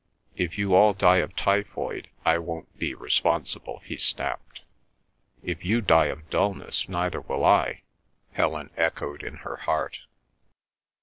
[0.35, 4.61] "If you all die of typhoid I won't be responsible!" he snapped.
[5.43, 7.83] "If you die of dulness, neither will I,"
[8.31, 9.99] Helen echoed in her heart.